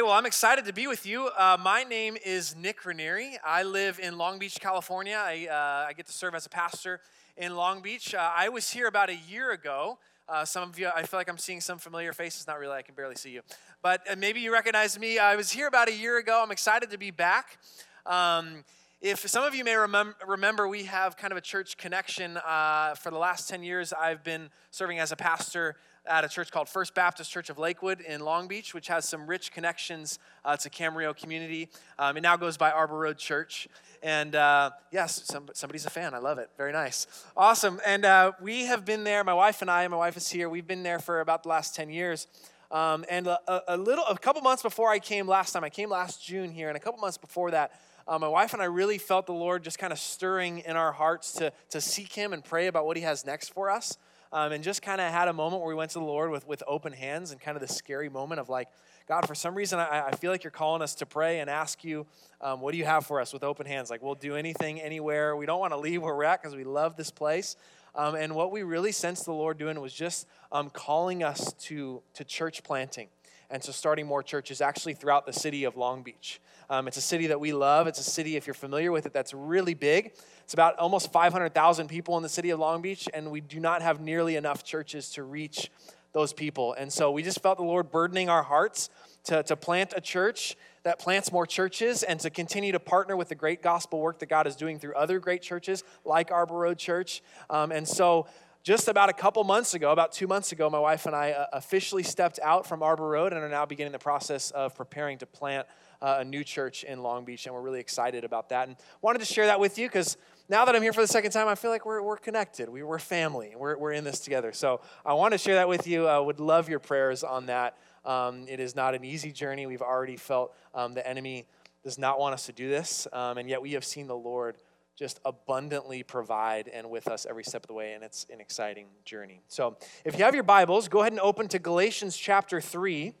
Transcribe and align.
Hey, 0.00 0.04
well, 0.04 0.12
I'm 0.12 0.24
excited 0.24 0.64
to 0.64 0.72
be 0.72 0.86
with 0.86 1.04
you. 1.04 1.26
Uh, 1.26 1.58
my 1.62 1.84
name 1.84 2.16
is 2.24 2.56
Nick 2.56 2.86
Ranieri. 2.86 3.36
I 3.44 3.64
live 3.64 3.98
in 3.98 4.16
Long 4.16 4.38
Beach, 4.38 4.58
California. 4.58 5.22
I, 5.22 5.46
uh, 5.46 5.88
I 5.90 5.92
get 5.92 6.06
to 6.06 6.12
serve 6.14 6.34
as 6.34 6.46
a 6.46 6.48
pastor 6.48 7.02
in 7.36 7.54
Long 7.54 7.82
Beach. 7.82 8.14
Uh, 8.14 8.30
I 8.34 8.48
was 8.48 8.70
here 8.70 8.86
about 8.86 9.10
a 9.10 9.16
year 9.28 9.50
ago. 9.50 9.98
Uh, 10.26 10.46
some 10.46 10.70
of 10.70 10.78
you, 10.78 10.88
I 10.88 11.02
feel 11.02 11.20
like 11.20 11.28
I'm 11.28 11.36
seeing 11.36 11.60
some 11.60 11.76
familiar 11.76 12.14
faces. 12.14 12.46
Not 12.46 12.58
really, 12.58 12.78
I 12.78 12.80
can 12.80 12.94
barely 12.94 13.14
see 13.14 13.28
you. 13.28 13.42
But 13.82 14.00
uh, 14.10 14.16
maybe 14.16 14.40
you 14.40 14.54
recognize 14.54 14.98
me. 14.98 15.18
I 15.18 15.36
was 15.36 15.50
here 15.50 15.66
about 15.66 15.90
a 15.90 15.94
year 15.94 16.16
ago. 16.16 16.40
I'm 16.42 16.50
excited 16.50 16.88
to 16.92 16.96
be 16.96 17.10
back. 17.10 17.58
Um, 18.06 18.64
if 19.02 19.28
some 19.28 19.44
of 19.44 19.54
you 19.54 19.64
may 19.64 19.74
remem- 19.74 20.14
remember, 20.26 20.66
we 20.66 20.84
have 20.84 21.18
kind 21.18 21.30
of 21.30 21.36
a 21.36 21.42
church 21.42 21.76
connection. 21.76 22.38
Uh, 22.38 22.94
for 22.94 23.10
the 23.10 23.18
last 23.18 23.50
10 23.50 23.62
years, 23.62 23.92
I've 23.92 24.24
been 24.24 24.48
serving 24.70 24.98
as 24.98 25.12
a 25.12 25.16
pastor 25.16 25.76
at 26.06 26.24
a 26.24 26.28
church 26.28 26.50
called 26.50 26.68
First 26.68 26.94
Baptist 26.94 27.30
Church 27.30 27.50
of 27.50 27.58
Lakewood 27.58 28.00
in 28.00 28.20
Long 28.20 28.48
Beach, 28.48 28.74
which 28.74 28.88
has 28.88 29.08
some 29.08 29.26
rich 29.26 29.52
connections 29.52 30.18
uh, 30.44 30.56
to 30.56 30.70
Camarillo 30.70 31.16
community. 31.16 31.68
Um, 31.98 32.16
it 32.16 32.22
now 32.22 32.36
goes 32.36 32.56
by 32.56 32.70
Arbor 32.70 32.98
Road 32.98 33.18
Church. 33.18 33.68
And 34.02 34.34
uh, 34.34 34.70
yes, 34.90 35.22
some, 35.24 35.48
somebody's 35.52 35.86
a 35.86 35.90
fan. 35.90 36.14
I 36.14 36.18
love 36.18 36.38
it. 36.38 36.50
Very 36.56 36.72
nice. 36.72 37.06
Awesome. 37.36 37.80
And 37.86 38.04
uh, 38.04 38.32
we 38.40 38.64
have 38.66 38.84
been 38.84 39.04
there, 39.04 39.22
my 39.24 39.34
wife 39.34 39.60
and 39.62 39.70
I, 39.70 39.86
my 39.88 39.96
wife 39.96 40.16
is 40.16 40.28
here, 40.28 40.48
we've 40.48 40.66
been 40.66 40.82
there 40.82 40.98
for 40.98 41.20
about 41.20 41.42
the 41.42 41.50
last 41.50 41.74
10 41.74 41.90
years. 41.90 42.26
Um, 42.70 43.04
and 43.10 43.26
a, 43.26 43.74
a, 43.74 43.76
little, 43.76 44.04
a 44.06 44.16
couple 44.16 44.40
months 44.42 44.62
before 44.62 44.90
I 44.90 45.00
came 45.00 45.26
last 45.26 45.52
time, 45.52 45.64
I 45.64 45.70
came 45.70 45.90
last 45.90 46.24
June 46.24 46.52
here, 46.52 46.68
and 46.68 46.76
a 46.76 46.80
couple 46.80 47.00
months 47.00 47.18
before 47.18 47.50
that, 47.50 47.72
uh, 48.06 48.18
my 48.18 48.28
wife 48.28 48.52
and 48.52 48.62
I 48.62 48.66
really 48.66 48.98
felt 48.98 49.26
the 49.26 49.32
Lord 49.32 49.64
just 49.64 49.78
kind 49.78 49.92
of 49.92 49.98
stirring 49.98 50.60
in 50.60 50.76
our 50.76 50.92
hearts 50.92 51.32
to, 51.34 51.52
to 51.70 51.80
seek 51.80 52.12
Him 52.12 52.32
and 52.32 52.44
pray 52.44 52.68
about 52.68 52.86
what 52.86 52.96
He 52.96 53.02
has 53.02 53.26
next 53.26 53.50
for 53.50 53.70
us. 53.70 53.98
Um, 54.32 54.52
and 54.52 54.62
just 54.62 54.80
kind 54.80 55.00
of 55.00 55.10
had 55.12 55.26
a 55.26 55.32
moment 55.32 55.60
where 55.60 55.68
we 55.68 55.74
went 55.74 55.90
to 55.90 55.98
the 55.98 56.04
Lord 56.04 56.30
with, 56.30 56.46
with 56.46 56.62
open 56.68 56.92
hands 56.92 57.32
and 57.32 57.40
kind 57.40 57.56
of 57.56 57.60
the 57.60 57.72
scary 57.72 58.08
moment 58.08 58.40
of 58.40 58.48
like, 58.48 58.68
God, 59.08 59.26
for 59.26 59.34
some 59.34 59.56
reason, 59.56 59.80
I, 59.80 60.06
I 60.06 60.10
feel 60.12 60.30
like 60.30 60.44
you're 60.44 60.52
calling 60.52 60.82
us 60.82 60.94
to 60.96 61.06
pray 61.06 61.40
and 61.40 61.50
ask 61.50 61.82
you, 61.82 62.06
um, 62.40 62.60
what 62.60 62.70
do 62.70 62.78
you 62.78 62.84
have 62.84 63.04
for 63.06 63.20
us 63.20 63.32
with 63.32 63.42
open 63.42 63.66
hands? 63.66 63.90
Like, 63.90 64.02
we'll 64.02 64.14
do 64.14 64.36
anything, 64.36 64.80
anywhere. 64.80 65.34
We 65.34 65.46
don't 65.46 65.58
want 65.58 65.72
to 65.72 65.78
leave 65.78 66.00
where 66.00 66.14
we're 66.14 66.24
at 66.24 66.40
because 66.40 66.54
we 66.54 66.62
love 66.62 66.96
this 66.96 67.10
place. 67.10 67.56
Um, 67.96 68.14
and 68.14 68.36
what 68.36 68.52
we 68.52 68.62
really 68.62 68.92
sensed 68.92 69.24
the 69.24 69.32
Lord 69.32 69.58
doing 69.58 69.80
was 69.80 69.92
just 69.92 70.28
um, 70.52 70.70
calling 70.70 71.24
us 71.24 71.52
to, 71.54 72.00
to 72.14 72.24
church 72.24 72.62
planting 72.62 73.08
and 73.50 73.62
so 73.62 73.72
starting 73.72 74.06
more 74.06 74.22
churches 74.22 74.60
actually 74.60 74.94
throughout 74.94 75.26
the 75.26 75.32
city 75.32 75.64
of 75.64 75.76
Long 75.76 76.02
Beach. 76.02 76.40
Um, 76.68 76.86
it's 76.86 76.96
a 76.96 77.02
city 77.02 77.26
that 77.28 77.40
we 77.40 77.52
love. 77.52 77.86
It's 77.86 77.98
a 77.98 78.04
city, 78.04 78.36
if 78.36 78.46
you're 78.46 78.54
familiar 78.54 78.92
with 78.92 79.06
it, 79.06 79.12
that's 79.12 79.34
really 79.34 79.74
big. 79.74 80.12
It's 80.44 80.54
about 80.54 80.78
almost 80.78 81.12
500,000 81.12 81.88
people 81.88 82.16
in 82.16 82.22
the 82.22 82.28
city 82.28 82.50
of 82.50 82.60
Long 82.60 82.80
Beach, 82.80 83.08
and 83.12 83.30
we 83.30 83.40
do 83.40 83.58
not 83.58 83.82
have 83.82 84.00
nearly 84.00 84.36
enough 84.36 84.62
churches 84.62 85.10
to 85.10 85.24
reach 85.24 85.70
those 86.12 86.32
people. 86.32 86.74
And 86.74 86.92
so 86.92 87.10
we 87.10 87.22
just 87.22 87.40
felt 87.42 87.58
the 87.58 87.64
Lord 87.64 87.90
burdening 87.90 88.28
our 88.28 88.42
hearts 88.42 88.90
to, 89.24 89.42
to 89.44 89.56
plant 89.56 89.94
a 89.96 90.00
church 90.00 90.56
that 90.82 90.98
plants 90.98 91.30
more 91.30 91.46
churches 91.46 92.02
and 92.02 92.18
to 92.20 92.30
continue 92.30 92.72
to 92.72 92.80
partner 92.80 93.16
with 93.16 93.28
the 93.28 93.34
great 93.34 93.62
gospel 93.62 94.00
work 94.00 94.18
that 94.20 94.28
God 94.28 94.46
is 94.46 94.56
doing 94.56 94.78
through 94.78 94.94
other 94.94 95.18
great 95.18 95.42
churches 95.42 95.84
like 96.04 96.30
Arbor 96.30 96.54
Road 96.54 96.78
Church. 96.78 97.22
Um, 97.50 97.70
and 97.70 97.86
so 97.86 98.26
just 98.62 98.88
about 98.88 99.08
a 99.08 99.12
couple 99.12 99.42
months 99.44 99.72
ago, 99.74 99.90
about 99.90 100.12
two 100.12 100.26
months 100.26 100.52
ago, 100.52 100.68
my 100.68 100.78
wife 100.78 101.06
and 101.06 101.16
I 101.16 101.32
uh, 101.32 101.46
officially 101.52 102.02
stepped 102.02 102.38
out 102.42 102.66
from 102.66 102.82
Arbor 102.82 103.08
Road 103.08 103.32
and 103.32 103.42
are 103.42 103.48
now 103.48 103.64
beginning 103.64 103.92
the 103.92 103.98
process 103.98 104.50
of 104.50 104.74
preparing 104.74 105.16
to 105.18 105.26
plant 105.26 105.66
uh, 106.02 106.18
a 106.20 106.24
new 106.24 106.44
church 106.44 106.84
in 106.84 107.02
Long 107.02 107.24
Beach. 107.24 107.46
And 107.46 107.54
we're 107.54 107.62
really 107.62 107.80
excited 107.80 108.22
about 108.22 108.50
that. 108.50 108.68
And 108.68 108.76
wanted 109.00 109.20
to 109.20 109.24
share 109.24 109.46
that 109.46 109.60
with 109.60 109.78
you 109.78 109.88
because 109.88 110.18
now 110.48 110.66
that 110.66 110.76
I'm 110.76 110.82
here 110.82 110.92
for 110.92 111.00
the 111.00 111.08
second 111.08 111.30
time, 111.30 111.48
I 111.48 111.54
feel 111.54 111.70
like 111.70 111.86
we're, 111.86 112.02
we're 112.02 112.18
connected. 112.18 112.68
We, 112.68 112.82
we're 112.82 112.98
family. 112.98 113.54
We're, 113.56 113.78
we're 113.78 113.92
in 113.92 114.04
this 114.04 114.20
together. 114.20 114.52
So 114.52 114.82
I 115.06 115.14
want 115.14 115.32
to 115.32 115.38
share 115.38 115.54
that 115.54 115.68
with 115.68 115.86
you. 115.86 116.06
I 116.06 116.18
would 116.18 116.40
love 116.40 116.68
your 116.68 116.80
prayers 116.80 117.24
on 117.24 117.46
that. 117.46 117.78
Um, 118.04 118.46
it 118.46 118.60
is 118.60 118.76
not 118.76 118.94
an 118.94 119.04
easy 119.04 119.32
journey. 119.32 119.66
We've 119.66 119.82
already 119.82 120.16
felt 120.16 120.54
um, 120.74 120.94
the 120.94 121.06
enemy 121.06 121.46
does 121.82 121.98
not 121.98 122.18
want 122.18 122.34
us 122.34 122.46
to 122.46 122.52
do 122.52 122.68
this, 122.68 123.06
um, 123.12 123.38
and 123.38 123.48
yet 123.48 123.62
we 123.62 123.72
have 123.72 123.84
seen 123.84 124.06
the 124.06 124.16
Lord 124.16 124.56
just 125.00 125.18
abundantly 125.24 126.02
provide 126.02 126.68
and 126.68 126.90
with 126.90 127.08
us 127.08 127.24
every 127.24 127.42
step 127.42 127.62
of 127.62 127.68
the 127.68 127.72
way, 127.72 127.94
and 127.94 128.04
it's 128.04 128.26
an 128.30 128.38
exciting 128.38 128.86
journey. 129.06 129.40
So, 129.48 129.78
if 130.04 130.18
you 130.18 130.26
have 130.26 130.34
your 130.34 130.44
Bibles, 130.44 130.88
go 130.88 131.00
ahead 131.00 131.12
and 131.12 131.20
open 131.22 131.48
to 131.48 131.58
Galatians 131.58 132.14
chapter 132.14 132.60
3. 132.60 133.14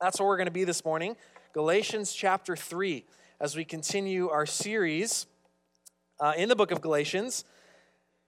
That's 0.00 0.18
where 0.18 0.26
we're 0.26 0.38
going 0.38 0.46
to 0.46 0.50
be 0.50 0.64
this 0.64 0.82
morning. 0.82 1.14
Galatians 1.52 2.14
chapter 2.14 2.56
3, 2.56 3.04
as 3.38 3.54
we 3.54 3.66
continue 3.66 4.30
our 4.30 4.46
series 4.46 5.26
uh, 6.20 6.32
in 6.38 6.48
the 6.48 6.56
book 6.56 6.70
of 6.70 6.80
Galatians. 6.80 7.44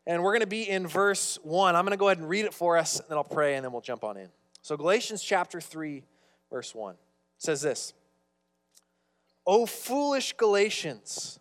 And 0.06 0.22
we're 0.22 0.32
going 0.32 0.40
to 0.40 0.46
be 0.46 0.68
in 0.68 0.86
verse 0.86 1.38
1. 1.44 1.74
I'm 1.74 1.82
going 1.86 1.92
to 1.92 1.96
go 1.96 2.08
ahead 2.08 2.18
and 2.18 2.28
read 2.28 2.44
it 2.44 2.52
for 2.52 2.76
us, 2.76 3.00
and 3.00 3.08
then 3.08 3.16
I'll 3.16 3.24
pray, 3.24 3.54
and 3.54 3.64
then 3.64 3.72
we'll 3.72 3.80
jump 3.80 4.04
on 4.04 4.18
in. 4.18 4.28
So, 4.60 4.76
Galatians 4.76 5.22
chapter 5.22 5.62
3, 5.62 6.04
verse 6.50 6.74
1 6.74 6.96
says 7.38 7.62
this 7.62 7.94
O 9.46 9.64
foolish 9.64 10.34
Galatians! 10.34 11.40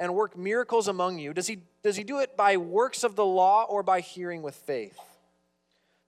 and 0.00 0.14
work 0.14 0.36
miracles 0.36 0.88
among 0.88 1.18
you, 1.18 1.34
does 1.34 1.46
he, 1.46 1.58
does 1.82 1.94
he 1.94 2.02
do 2.02 2.18
it 2.18 2.36
by 2.36 2.56
works 2.56 3.04
of 3.04 3.14
the 3.14 3.24
law 3.24 3.64
or 3.68 3.82
by 3.82 4.00
hearing 4.00 4.42
with 4.42 4.54
faith? 4.54 4.98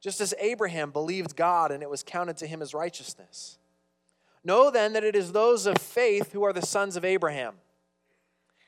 Just 0.00 0.20
as 0.20 0.34
Abraham 0.40 0.90
believed 0.90 1.36
God 1.36 1.70
and 1.70 1.82
it 1.82 1.90
was 1.90 2.02
counted 2.02 2.38
to 2.38 2.46
him 2.46 2.62
as 2.62 2.74
righteousness. 2.74 3.58
Know 4.42 4.70
then 4.70 4.94
that 4.94 5.04
it 5.04 5.14
is 5.14 5.30
those 5.30 5.66
of 5.66 5.76
faith 5.78 6.32
who 6.32 6.42
are 6.42 6.54
the 6.54 6.66
sons 6.66 6.96
of 6.96 7.04
Abraham. 7.04 7.54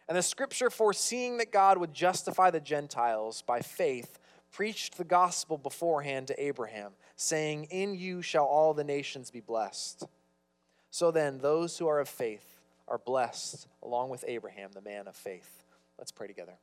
And 0.09 0.17
the 0.17 0.23
scripture, 0.23 0.69
foreseeing 0.69 1.39
that 1.39 1.51
God 1.51 1.79
would 1.79 1.95
justify 1.95 2.51
the 2.51 2.61
Gentiles 2.61 3.43
by 3.43 3.61
faith, 3.61 4.19
preached 4.53 4.99
the 4.99 5.05
gospel 5.05 5.57
beforehand 5.57 6.29
to 6.29 6.41
Abraham, 6.41 6.93
saying, 7.17 7.69
In 7.71 7.95
you 7.95 8.21
shall 8.21 8.45
all 8.45 8.75
the 8.75 8.85
nations 8.85 9.31
be 9.31 9.41
blessed. 9.41 10.05
So 10.91 11.11
then, 11.11 11.39
those 11.39 11.79
who 11.79 11.89
are 11.89 11.99
of 11.99 12.09
faith, 12.09 12.54
are 12.89 12.99
blessed 12.99 13.67
along 13.83 14.11
with 14.11 14.25
Abraham, 14.27 14.71
the 14.73 14.83
man 14.83 15.09
of 15.09 15.17
faith. 15.17 15.65
Let's 15.99 16.13
pray 16.13 16.27
together. 16.27 16.59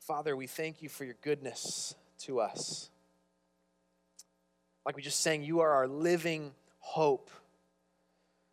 Father, 0.00 0.36
we 0.36 0.46
thank 0.46 0.82
you 0.82 0.88
for 0.88 1.04
your 1.04 1.16
goodness 1.22 1.94
to 2.20 2.40
us. 2.40 2.90
Like 4.86 4.96
we 4.96 5.02
just 5.02 5.20
sang, 5.20 5.42
you 5.42 5.60
are 5.60 5.70
our 5.70 5.88
living 5.88 6.52
hope. 6.78 7.30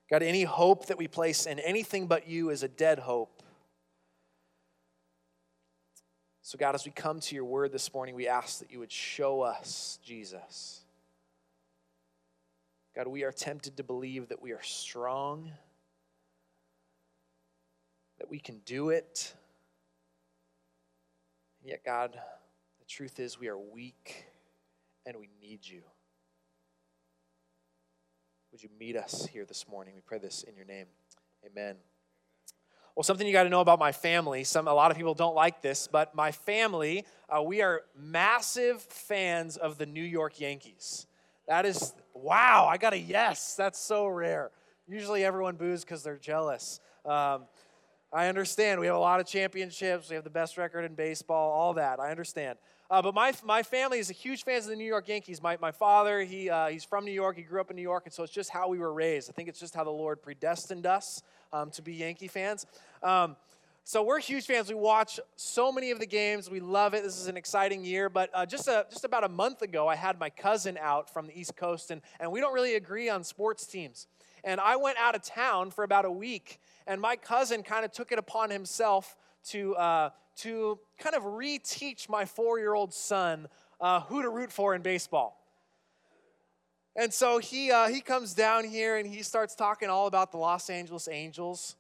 God, 0.10 0.22
any 0.22 0.44
hope 0.44 0.88
that 0.88 0.98
we 0.98 1.08
place 1.08 1.46
in 1.46 1.60
anything 1.60 2.08
but 2.08 2.28
you 2.28 2.50
is 2.50 2.64
a 2.64 2.68
dead 2.68 3.00
hope. 3.00 3.42
So, 6.42 6.58
God, 6.60 6.76
as 6.76 6.86
we 6.86 6.92
come 6.92 7.20
to 7.22 7.36
your 7.36 7.46
word 7.46 7.72
this 7.72 7.92
morning, 7.92 8.14
we 8.14 8.28
ask 8.28 8.60
that 8.60 8.72
you 8.72 8.78
would 8.80 8.92
show 8.92 9.42
us 9.42 9.98
Jesus. 10.04 10.82
God, 12.96 13.08
we 13.08 13.24
are 13.24 13.32
tempted 13.32 13.78
to 13.78 13.84
believe 13.84 14.30
that 14.30 14.42
we 14.42 14.52
are 14.52 14.62
strong 14.62 15.52
that 18.26 18.32
we 18.32 18.40
can 18.40 18.60
do 18.66 18.90
it. 18.90 19.36
And 21.62 21.70
yet, 21.70 21.86
God, 21.86 22.20
the 22.80 22.86
truth 22.88 23.20
is 23.20 23.40
we 23.40 23.50
are 23.50 23.58
weak 23.58 24.26
and 25.06 25.16
we 25.18 25.30
need 25.40 25.60
you. 25.62 25.84
Would 28.52 28.64
you 28.64 28.70
meet 28.80 28.98
us 28.98 29.28
here 29.28 29.46
this 29.46 29.68
morning? 29.70 29.94
We 29.94 30.02
pray 30.02 30.18
this 30.18 30.42
in 30.42 30.56
your 30.56 30.66
name. 30.66 30.88
Amen. 31.46 31.76
Well, 32.96 33.04
something 33.04 33.28
you 33.28 33.34
got 33.34 33.44
to 33.44 33.50
know 33.50 33.62
about 33.62 33.78
my 33.78 33.92
family. 33.92 34.44
Some 34.44 34.68
a 34.68 34.74
lot 34.74 34.90
of 34.90 34.98
people 34.98 35.14
don't 35.14 35.36
like 35.36 35.62
this, 35.62 35.88
but 35.88 36.16
my 36.16 36.32
family, 36.32 37.06
uh, 37.30 37.44
we 37.44 37.62
are 37.62 37.84
massive 37.96 38.82
fans 38.82 39.56
of 39.56 39.78
the 39.78 39.86
New 39.86 40.04
York 40.04 40.40
Yankees. 40.40 41.06
That 41.48 41.68
is 41.68 41.94
wow! 42.16 42.66
I 42.68 42.78
got 42.78 42.94
a 42.94 42.98
yes. 42.98 43.54
That's 43.56 43.78
so 43.78 44.08
rare. 44.08 44.50
Usually, 44.88 45.24
everyone 45.24 45.58
boos 45.58 45.84
because 45.84 46.02
they're 46.02 46.18
jealous. 46.18 46.80
Um, 47.06 47.44
I 48.14 48.28
understand. 48.28 48.80
We 48.80 48.86
have 48.88 48.96
a 48.96 49.00
lot 49.00 49.20
of 49.20 49.28
championships. 49.28 50.10
We 50.10 50.16
have 50.16 50.24
the 50.24 50.30
best 50.30 50.58
record 50.58 50.86
in 50.86 50.96
baseball, 50.96 51.52
all 51.52 51.74
that. 51.74 52.00
I 52.00 52.12
understand. 52.12 52.58
Uh, 52.90 53.02
but 53.02 53.14
my, 53.14 53.34
my 53.44 53.64
family 53.64 54.00
is 54.00 54.10
a 54.10 54.14
huge 54.14 54.44
fans 54.44 54.66
of 54.66 54.70
the 54.70 54.76
New 54.76 54.86
York 54.86 55.08
Yankees. 55.08 55.42
My, 55.42 55.58
my 55.60 55.72
father, 55.72 56.22
he, 56.22 56.50
uh, 56.50 56.68
he's 56.68 56.84
from 56.84 57.04
New 57.04 57.12
York. 57.12 57.36
He 57.36 57.42
grew 57.42 57.60
up 57.60 57.70
in 57.72 57.76
New 57.76 57.82
York, 57.82 58.04
and 58.06 58.14
so 58.14 58.24
it's 58.24 58.32
just 58.32 58.52
how 58.52 58.70
we 58.70 58.78
were 58.78 58.94
raised. 58.94 59.30
I 59.30 59.34
think 59.34 59.50
it's 59.50 59.60
just 59.60 59.76
how 59.76 59.84
the 59.84 59.90
Lord 59.90 60.22
predestined 60.22 60.86
us 60.86 61.24
um, 61.52 61.72
to 61.72 61.82
be 61.82 61.94
Yankee 61.94 62.28
fans. 62.28 62.66
Um, 63.02 63.36
So 63.88 64.02
we're 64.02 64.20
huge 64.20 64.48
fans. 64.48 64.68
We 64.68 64.76
watch 64.76 65.20
so 65.36 65.72
many 65.72 65.92
of 65.92 66.00
the 66.00 66.08
games. 66.08 66.50
We 66.50 66.60
love 66.60 66.96
it. 66.96 67.04
This 67.04 67.20
is 67.20 67.28
an 67.28 67.38
exciting 67.38 67.86
year. 67.86 68.10
But 68.10 68.32
uh, 68.34 68.46
just 68.46 68.68
a, 68.68 68.86
just 68.90 69.06
about 69.06 69.24
a 69.24 69.30
month 69.30 69.62
ago, 69.62 69.88
I 69.88 69.96
had 69.96 70.20
my 70.20 70.32
cousin 70.32 70.76
out 70.82 71.12
from 71.14 71.28
the 71.28 71.40
East 71.40 71.56
Coast, 71.56 71.92
and, 71.92 72.02
and 72.20 72.32
we 72.32 72.40
don't 72.40 72.54
really 72.54 72.76
agree 72.76 73.10
on 73.10 73.24
sports 73.24 73.68
teams. 73.68 74.08
And 74.46 74.62
I 74.62 74.78
went 74.78 74.98
out 74.98 75.16
of 75.16 75.24
town 75.24 75.72
for 75.72 75.84
about 75.84 76.06
a 76.06 76.12
week, 76.12 76.62
and 76.88 77.02
my 77.02 77.18
cousin 77.18 77.64
kind 77.64 77.84
of 77.84 77.92
took 77.92 78.14
it 78.14 78.20
upon 78.20 78.50
himself 78.50 79.18
to 79.50 79.76
uh, 79.76 80.10
to 80.38 80.80
kind 80.98 81.16
of 81.16 81.24
reteach 81.24 82.08
my 82.08 82.24
four 82.26 82.60
year 82.60 82.74
old 82.74 82.94
son 82.94 83.48
uh, 83.82 84.02
who 84.02 84.22
to 84.22 84.30
root 84.30 84.52
for 84.52 84.76
in 84.76 84.82
baseball. 84.82 85.42
And 86.96 87.14
so 87.14 87.40
he, 87.40 87.72
uh, 87.72 87.90
he 87.90 88.00
comes 88.00 88.34
down 88.34 88.64
here 88.64 88.98
and 88.98 89.06
he 89.08 89.22
starts 89.22 89.54
talking 89.54 89.90
all 89.90 90.08
about 90.08 90.32
the 90.32 90.38
Los 90.38 90.70
Angeles 90.70 91.10
Angels 91.10 91.76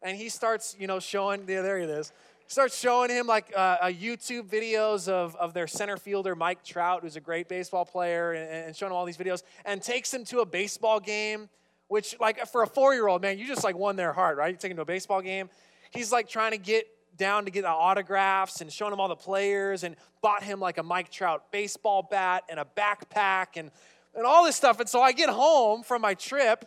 and 0.00 0.16
he 0.16 0.28
starts, 0.28 0.76
you 0.78 0.86
know, 0.86 1.00
showing, 1.00 1.46
there, 1.46 1.62
there 1.62 1.78
it 1.78 1.90
is. 1.90 2.12
Starts 2.46 2.78
showing 2.78 3.10
him 3.10 3.26
like 3.26 3.52
uh, 3.56 3.78
uh, 3.80 3.86
YouTube 3.86 4.48
videos 4.48 5.08
of, 5.08 5.34
of 5.36 5.54
their 5.54 5.66
center 5.66 5.96
fielder, 5.96 6.36
Mike 6.36 6.62
Trout, 6.62 7.00
who's 7.02 7.16
a 7.16 7.20
great 7.20 7.48
baseball 7.48 7.86
player, 7.86 8.32
and, 8.32 8.66
and 8.66 8.76
showing 8.76 8.92
him 8.92 8.96
all 8.96 9.06
these 9.06 9.16
videos, 9.16 9.42
and 9.64 9.82
takes 9.82 10.12
him 10.12 10.24
to 10.26 10.40
a 10.40 10.46
baseball 10.46 11.00
game, 11.00 11.48
which, 11.88 12.16
like, 12.20 12.46
for 12.46 12.62
a 12.62 12.66
four 12.66 12.94
year 12.94 13.06
old, 13.06 13.22
man, 13.22 13.38
you 13.38 13.46
just 13.46 13.64
like 13.64 13.76
won 13.76 13.96
their 13.96 14.12
heart, 14.12 14.36
right? 14.36 14.50
You 14.50 14.56
take 14.56 14.70
him 14.70 14.76
to 14.76 14.82
a 14.82 14.86
baseball 14.86 15.20
game. 15.20 15.50
He's 15.90 16.10
like 16.10 16.28
trying 16.28 16.52
to 16.52 16.58
get 16.58 16.86
down 17.16 17.44
to 17.44 17.50
get 17.50 17.62
the 17.62 17.68
autographs 17.68 18.60
and 18.60 18.72
showing 18.72 18.92
him 18.92 19.00
all 19.00 19.08
the 19.08 19.16
players 19.16 19.84
and 19.84 19.96
bought 20.20 20.42
him 20.42 20.60
like 20.60 20.78
a 20.78 20.82
Mike 20.82 21.10
Trout 21.10 21.52
baseball 21.52 22.06
bat 22.10 22.44
and 22.48 22.58
a 22.58 22.66
backpack 22.76 23.56
and, 23.56 23.70
and 24.14 24.26
all 24.26 24.44
this 24.44 24.56
stuff. 24.56 24.80
And 24.80 24.88
so 24.88 25.00
I 25.00 25.12
get 25.12 25.28
home 25.28 25.82
from 25.82 26.02
my 26.02 26.14
trip 26.14 26.64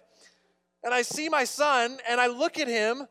and 0.84 0.94
I 0.94 1.02
see 1.02 1.30
my 1.30 1.44
son 1.44 1.98
and 2.08 2.22
I 2.22 2.28
look 2.28 2.60
at 2.60 2.68
him 2.68 3.08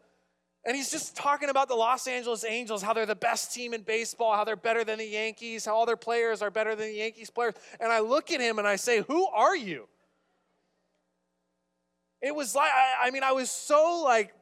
and 0.65 0.75
he's 0.75 0.91
just 0.91 1.15
talking 1.15 1.49
about 1.49 1.69
the 1.69 1.77
Los 1.77 2.09
Angeles 2.09 2.45
Angels, 2.45 2.83
how 2.83 2.93
they're 2.93 3.07
the 3.07 3.15
best 3.15 3.55
team 3.55 3.73
in 3.73 3.83
baseball, 3.83 4.35
how 4.35 4.43
they're 4.43 4.57
better 4.57 4.83
than 4.83 4.99
the 4.99 5.07
Yankees, 5.07 5.65
how 5.65 5.77
all 5.77 5.87
their 5.87 5.97
players 5.97 6.43
are 6.43 6.51
better 6.51 6.75
than 6.75 6.89
the 6.89 6.97
Yankees 6.97 7.31
players. 7.31 7.55
And 7.79 7.93
I 7.93 8.01
look 8.01 8.33
at 8.33 8.41
him 8.41 8.59
and 8.59 8.67
I 8.67 8.75
say, 8.75 9.03
Who 9.03 9.29
are 9.29 9.55
you? 9.55 9.87
It 12.27 12.35
was 12.35 12.55
like, 12.55 12.71
I, 13.01 13.11
mean, 13.11 13.23
I 13.23 13.33
was 13.33 13.51
so 13.51 14.03
like 14.05 14.35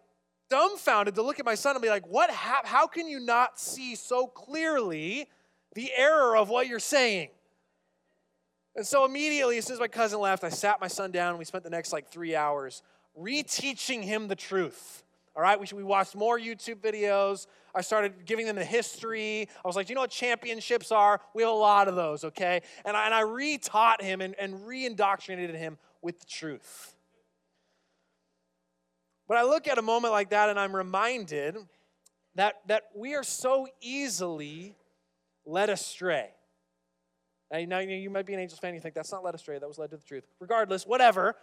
dumbfounded 0.50 1.14
to 1.16 1.22
look 1.22 1.38
at 1.38 1.44
my 1.44 1.54
son 1.54 1.76
and 1.76 1.82
be 1.82 1.88
like, 1.88 2.06
What 2.06 2.31
hap- 2.31 2.66
how 2.66 2.86
can 2.86 3.06
you 3.08 3.20
not 3.20 3.58
see 3.58 3.94
so 3.94 4.26
clearly 4.26 5.28
the 5.75 5.90
error 5.96 6.36
of 6.36 6.48
what 6.48 6.66
you're 6.66 6.78
saying? 6.78 7.28
And 8.76 8.86
so 8.86 9.04
immediately, 9.04 9.58
as 9.58 9.66
soon 9.66 9.75
as 9.75 9.81
my 9.81 9.88
cousin 9.88 10.19
left, 10.19 10.42
I 10.42 10.48
sat 10.48 10.81
my 10.81 10.88
son 10.88 11.12
down 11.12 11.31
and 11.31 11.38
we 11.38 11.44
spent 11.44 11.62
the 11.62 11.70
next 11.70 11.92
like 11.92 12.08
three 12.08 12.34
hours 12.34 12.82
reteaching 13.16 14.02
him 14.02 14.26
the 14.26 14.34
truth 14.34 15.04
all 15.36 15.42
right, 15.42 15.58
we, 15.58 15.66
we 15.76 15.82
watched 15.82 16.14
more 16.14 16.38
YouTube 16.38 16.76
videos. 16.76 17.48
I 17.75 17.81
started 17.81 18.25
giving 18.25 18.46
them 18.46 18.54
the 18.54 18.64
history. 18.64 19.48
I 19.64 19.66
was 19.66 19.75
like, 19.75 19.86
do 19.86 19.90
you 19.90 19.94
know 19.96 20.02
what 20.02 20.10
championships 20.10 20.92
are? 20.92 21.20
We 21.34 21.42
have 21.42 21.50
a 21.50 21.54
lot 21.54 21.88
of 21.88 21.96
those, 21.96 22.25
okay? 22.25 22.62
And 22.84 22.96
I, 22.96 23.06
and 23.06 23.14
I 23.14 23.22
re 23.22 23.58
taught 23.58 24.00
him 24.00 24.20
and, 24.20 24.36
and 24.38 24.64
re 24.64 24.86
indoctrinated 24.86 25.56
him 25.56 25.76
with 26.02 26.20
the 26.20 26.26
truth. 26.26 26.94
But 29.26 29.38
I 29.38 29.42
look 29.42 29.68
at 29.68 29.78
a 29.78 29.82
moment 29.82 30.12
like 30.12 30.30
that 30.30 30.50
and 30.50 30.58
I'm 30.58 30.74
reminded 30.74 31.56
that, 32.34 32.60
that 32.66 32.84
we 32.94 33.14
are 33.14 33.22
so 33.22 33.66
easily 33.80 34.76
led 35.46 35.70
astray. 35.70 36.30
Now, 37.50 37.78
you 37.78 38.10
might 38.10 38.26
be 38.26 38.34
an 38.34 38.40
Angels 38.40 38.58
fan, 38.58 38.74
you 38.74 38.80
think 38.80 38.94
that's 38.94 39.12
not 39.12 39.22
led 39.22 39.34
astray, 39.34 39.58
that 39.58 39.68
was 39.68 39.78
led 39.78 39.90
to 39.90 39.96
the 39.96 40.02
truth. 40.02 40.24
Regardless, 40.40 40.84
whatever. 40.86 41.36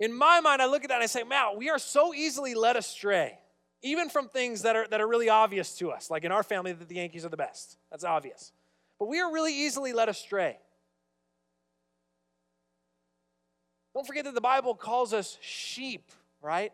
In 0.00 0.16
my 0.16 0.40
mind, 0.40 0.62
I 0.62 0.66
look 0.66 0.84
at 0.84 0.88
that 0.88 0.94
and 0.94 1.02
I 1.02 1.06
say, 1.06 1.22
"Wow, 1.22 1.54
we 1.56 1.68
are 1.68 1.78
so 1.78 2.14
easily 2.14 2.54
led 2.54 2.76
astray, 2.76 3.38
even 3.82 4.08
from 4.08 4.28
things 4.28 4.62
that 4.62 4.74
are, 4.74 4.86
that 4.88 5.00
are 5.00 5.08
really 5.08 5.28
obvious 5.28 5.76
to 5.78 5.90
us. 5.90 6.08
Like 6.08 6.24
in 6.24 6.32
our 6.32 6.42
family, 6.42 6.72
that 6.72 6.88
the 6.88 6.94
Yankees 6.94 7.26
are 7.26 7.28
the 7.28 7.36
best. 7.36 7.76
That's 7.90 8.04
obvious. 8.04 8.52
But 8.98 9.08
we 9.08 9.20
are 9.20 9.30
really 9.30 9.54
easily 9.54 9.92
led 9.92 10.08
astray. 10.08 10.58
Don't 13.98 14.06
forget 14.06 14.26
that 14.26 14.34
the 14.36 14.40
Bible 14.40 14.76
calls 14.76 15.12
us 15.12 15.38
sheep, 15.40 16.12
right? 16.40 16.72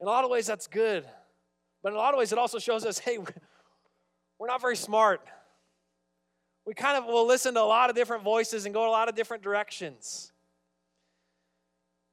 In 0.00 0.06
a 0.06 0.08
lot 0.08 0.22
of 0.22 0.30
ways, 0.30 0.46
that's 0.46 0.68
good. 0.68 1.04
But 1.82 1.88
in 1.88 1.96
a 1.96 1.98
lot 1.98 2.14
of 2.14 2.18
ways, 2.18 2.30
it 2.30 2.38
also 2.38 2.60
shows 2.60 2.86
us 2.86 3.00
hey, 3.00 3.18
we're 4.38 4.46
not 4.46 4.60
very 4.60 4.76
smart. 4.76 5.20
We 6.64 6.74
kind 6.74 6.96
of 6.96 7.06
will 7.06 7.26
listen 7.26 7.54
to 7.54 7.60
a 7.60 7.66
lot 7.66 7.90
of 7.90 7.96
different 7.96 8.22
voices 8.22 8.66
and 8.66 8.72
go 8.72 8.88
a 8.88 8.92
lot 8.92 9.08
of 9.08 9.16
different 9.16 9.42
directions. 9.42 10.30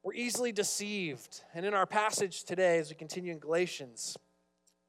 We're 0.01 0.15
easily 0.15 0.51
deceived. 0.51 1.43
And 1.53 1.63
in 1.63 1.75
our 1.75 1.85
passage 1.85 2.45
today, 2.45 2.79
as 2.79 2.89
we 2.89 2.95
continue 2.95 3.31
in 3.31 3.37
Galatians, 3.37 4.17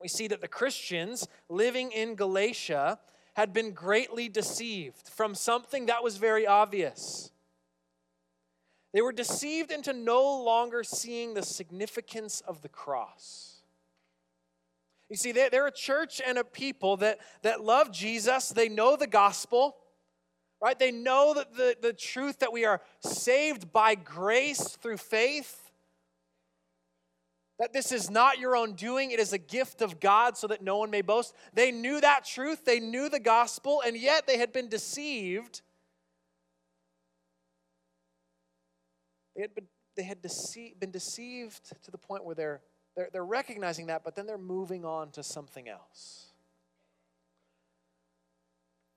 we 0.00 0.08
see 0.08 0.28
that 0.28 0.40
the 0.40 0.48
Christians 0.48 1.28
living 1.50 1.92
in 1.92 2.14
Galatia 2.14 3.00
had 3.34 3.52
been 3.52 3.72
greatly 3.72 4.30
deceived 4.30 5.08
from 5.08 5.34
something 5.34 5.84
that 5.84 6.02
was 6.02 6.16
very 6.16 6.46
obvious. 6.46 7.32
They 8.92 9.02
were 9.02 9.12
deceived 9.12 9.70
into 9.70 9.92
no 9.92 10.42
longer 10.42 10.82
seeing 10.82 11.34
the 11.34 11.42
significance 11.42 12.42
of 12.46 12.62
the 12.62 12.68
cross. 12.68 13.56
You 15.10 15.16
see, 15.16 15.32
they're 15.32 15.66
a 15.66 15.72
church 15.72 16.20
and 16.26 16.36
a 16.36 16.44
people 16.44 16.98
that, 16.98 17.18
that 17.42 17.62
love 17.62 17.90
Jesus, 17.90 18.50
they 18.50 18.68
know 18.68 18.94
the 18.96 19.06
gospel, 19.06 19.76
right? 20.60 20.78
They 20.78 20.90
know 20.90 21.32
that 21.34 21.54
the, 21.54 21.76
the 21.80 21.92
truth 21.94 22.40
that 22.40 22.52
we 22.52 22.64
are 22.66 22.82
saved 23.00 23.72
by 23.72 23.94
grace 23.94 24.76
through 24.76 24.98
faith, 24.98 25.70
that 27.58 27.72
this 27.72 27.90
is 27.90 28.10
not 28.10 28.38
your 28.38 28.54
own 28.54 28.74
doing, 28.74 29.10
it 29.10 29.18
is 29.18 29.32
a 29.32 29.38
gift 29.38 29.80
of 29.80 29.98
God 29.98 30.36
so 30.36 30.46
that 30.46 30.62
no 30.62 30.76
one 30.76 30.90
may 30.90 31.02
boast. 31.02 31.34
They 31.54 31.72
knew 31.72 32.00
that 32.00 32.26
truth, 32.26 32.64
they 32.66 32.80
knew 32.80 33.08
the 33.08 33.20
gospel, 33.20 33.82
and 33.84 33.96
yet 33.96 34.26
they 34.26 34.36
had 34.36 34.52
been 34.52 34.68
deceived. 34.68 35.62
They 39.38 39.42
had 39.42 39.54
been, 39.54 39.68
they 39.94 40.02
had 40.02 40.18
been 40.80 40.90
deceived 40.90 41.72
to 41.84 41.92
the 41.92 41.96
point 41.96 42.24
where 42.24 42.34
they're, 42.34 42.60
they're, 42.96 43.08
they're 43.12 43.24
recognizing 43.24 43.86
that, 43.86 44.02
but 44.02 44.16
then 44.16 44.26
they're 44.26 44.36
moving 44.36 44.84
on 44.84 45.12
to 45.12 45.22
something 45.22 45.68
else. 45.68 46.32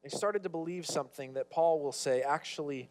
They 0.01 0.09
started 0.09 0.41
to 0.41 0.49
believe 0.49 0.87
something 0.87 1.33
that 1.33 1.51
Paul 1.51 1.79
will 1.79 1.91
say 1.91 2.23
actually 2.23 2.89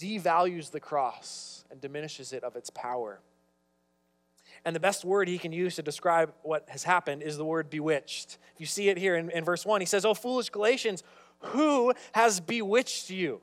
devalues 0.00 0.70
the 0.70 0.80
cross 0.80 1.66
and 1.70 1.82
diminishes 1.82 2.32
it 2.32 2.42
of 2.44 2.56
its 2.56 2.70
power. 2.70 3.20
And 4.64 4.74
the 4.74 4.80
best 4.80 5.04
word 5.04 5.28
he 5.28 5.36
can 5.36 5.52
use 5.52 5.76
to 5.76 5.82
describe 5.82 6.32
what 6.42 6.66
has 6.70 6.84
happened 6.84 7.22
is 7.22 7.36
the 7.36 7.44
word 7.44 7.68
bewitched. 7.68 8.38
You 8.56 8.64
see 8.64 8.88
it 8.88 8.96
here 8.96 9.16
in, 9.16 9.30
in 9.32 9.44
verse 9.44 9.66
1. 9.66 9.82
He 9.82 9.86
says, 9.86 10.06
Oh, 10.06 10.14
foolish 10.14 10.48
Galatians, 10.48 11.02
who 11.40 11.92
has 12.12 12.40
bewitched 12.40 13.10
you? 13.10 13.42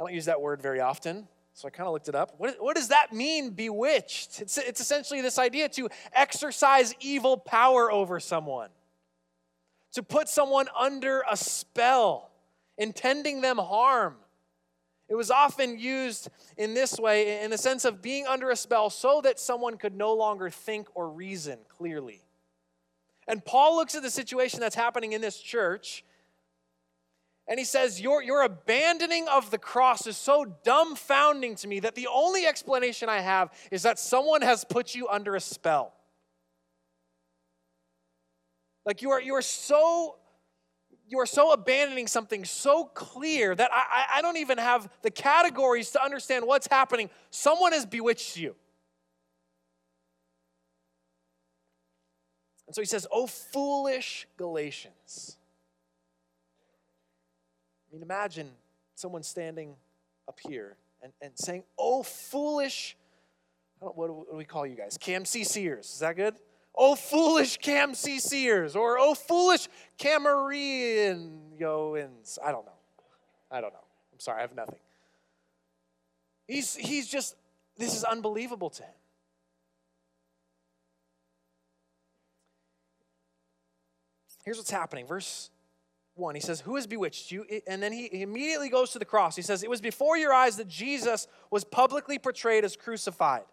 I 0.00 0.04
don't 0.04 0.14
use 0.14 0.24
that 0.24 0.40
word 0.40 0.62
very 0.62 0.80
often, 0.80 1.28
so 1.58 1.66
I 1.66 1.72
kind 1.72 1.88
of 1.88 1.92
looked 1.92 2.08
it 2.08 2.14
up. 2.14 2.34
What, 2.38 2.54
what 2.60 2.76
does 2.76 2.86
that 2.88 3.12
mean, 3.12 3.50
bewitched? 3.50 4.40
It's, 4.40 4.58
it's 4.58 4.80
essentially 4.80 5.22
this 5.22 5.40
idea 5.40 5.68
to 5.70 5.88
exercise 6.12 6.94
evil 7.00 7.36
power 7.36 7.90
over 7.90 8.20
someone 8.20 8.68
to 9.94 10.02
put 10.04 10.28
someone 10.28 10.68
under 10.78 11.24
a 11.28 11.36
spell, 11.36 12.30
intending 12.76 13.40
them 13.40 13.58
harm. 13.58 14.14
It 15.08 15.16
was 15.16 15.32
often 15.32 15.80
used 15.80 16.28
in 16.56 16.74
this 16.74 16.96
way, 16.96 17.42
in 17.42 17.50
the 17.50 17.58
sense 17.58 17.84
of 17.84 18.00
being 18.00 18.24
under 18.28 18.50
a 18.50 18.56
spell 18.56 18.88
so 18.88 19.20
that 19.22 19.40
someone 19.40 19.78
could 19.78 19.96
no 19.96 20.14
longer 20.14 20.50
think 20.50 20.86
or 20.94 21.10
reason 21.10 21.58
clearly. 21.68 22.22
And 23.26 23.44
Paul 23.44 23.74
looks 23.74 23.96
at 23.96 24.04
the 24.04 24.10
situation 24.10 24.60
that's 24.60 24.76
happening 24.76 25.12
in 25.12 25.20
this 25.20 25.40
church 25.40 26.04
and 27.48 27.58
he 27.58 27.64
says, 27.64 27.98
your, 27.98 28.22
your 28.22 28.42
abandoning 28.42 29.26
of 29.26 29.50
the 29.50 29.56
cross 29.56 30.06
is 30.06 30.18
so 30.18 30.44
dumbfounding 30.64 31.58
to 31.62 31.68
me 31.68 31.80
that 31.80 31.94
the 31.94 32.06
only 32.06 32.46
explanation 32.46 33.08
I 33.08 33.20
have 33.20 33.50
is 33.70 33.82
that 33.84 33.98
someone 33.98 34.42
has 34.42 34.64
put 34.64 34.94
you 34.94 35.08
under 35.08 35.34
a 35.34 35.40
spell. 35.40 35.94
Like 38.84 39.00
you 39.00 39.10
are, 39.10 39.20
you 39.20 39.34
are 39.34 39.42
so 39.42 40.16
you 41.10 41.18
are 41.20 41.26
so 41.26 41.52
abandoning 41.52 42.06
something 42.06 42.44
so 42.44 42.84
clear 42.84 43.54
that 43.54 43.70
I, 43.72 44.18
I 44.18 44.22
don't 44.22 44.36
even 44.36 44.58
have 44.58 44.90
the 45.00 45.10
categories 45.10 45.90
to 45.92 46.04
understand 46.04 46.46
what's 46.46 46.66
happening. 46.66 47.08
Someone 47.30 47.72
has 47.72 47.86
bewitched 47.86 48.36
you. 48.36 48.54
And 52.66 52.74
so 52.74 52.82
he 52.82 52.86
says, 52.86 53.06
Oh, 53.10 53.26
foolish 53.26 54.28
Galatians. 54.36 55.37
Mean, 57.98 58.04
imagine 58.04 58.50
someone 58.94 59.24
standing 59.24 59.74
up 60.28 60.38
here 60.48 60.76
and, 61.02 61.12
and 61.20 61.32
saying, 61.36 61.64
Oh, 61.76 62.04
foolish, 62.04 62.96
what 63.80 64.06
do 64.06 64.24
we 64.34 64.44
call 64.44 64.64
you 64.64 64.76
guys? 64.76 64.96
KMCCers. 64.98 65.80
Is 65.80 65.98
that 65.98 66.14
good? 66.14 66.36
Oh, 66.76 66.94
foolish 66.94 67.58
CamCCers, 67.58 68.76
or 68.76 69.00
oh, 69.00 69.14
foolish 69.14 69.66
Cameroonians. 69.98 72.38
I 72.44 72.52
don't 72.52 72.66
know. 72.66 72.78
I 73.50 73.60
don't 73.60 73.72
know. 73.72 73.84
I'm 74.12 74.20
sorry, 74.20 74.38
I 74.38 74.42
have 74.42 74.54
nothing. 74.54 74.78
He's, 76.46 76.76
he's 76.76 77.08
just, 77.08 77.34
this 77.76 77.96
is 77.96 78.04
unbelievable 78.04 78.70
to 78.70 78.84
him. 78.84 78.92
here's 84.44 84.56
what's 84.56 84.70
happening. 84.70 85.06
Verse 85.06 85.50
1, 86.18 86.34
he 86.34 86.40
says, 86.40 86.60
Who 86.60 86.76
has 86.76 86.86
bewitched 86.86 87.30
you? 87.30 87.44
And 87.66 87.82
then 87.82 87.92
he 87.92 88.22
immediately 88.22 88.68
goes 88.68 88.90
to 88.90 88.98
the 88.98 89.04
cross. 89.04 89.36
He 89.36 89.42
says, 89.42 89.62
It 89.62 89.70
was 89.70 89.80
before 89.80 90.16
your 90.16 90.32
eyes 90.32 90.56
that 90.56 90.68
Jesus 90.68 91.26
was 91.50 91.64
publicly 91.64 92.18
portrayed 92.18 92.64
as 92.64 92.76
crucified. 92.76 93.44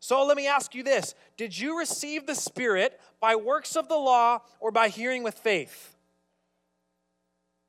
So 0.00 0.24
let 0.26 0.36
me 0.36 0.48
ask 0.48 0.74
you 0.74 0.82
this 0.82 1.14
Did 1.36 1.56
you 1.56 1.78
receive 1.78 2.26
the 2.26 2.34
Spirit 2.34 3.00
by 3.20 3.36
works 3.36 3.76
of 3.76 3.88
the 3.88 3.96
law 3.96 4.40
or 4.58 4.70
by 4.70 4.88
hearing 4.88 5.22
with 5.22 5.34
faith? 5.34 5.94